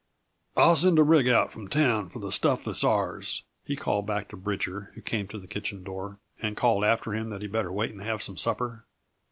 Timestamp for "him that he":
7.13-7.47